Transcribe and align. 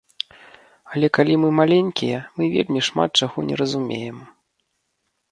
Але 0.93 1.07
калі 1.17 1.35
мы 1.41 1.49
маленькія, 1.59 2.17
мы 2.39 2.43
вельмі 2.55 2.81
шмат 2.87 3.11
чаго 3.25 3.37
не 3.51 3.55
разумеем. 3.61 4.17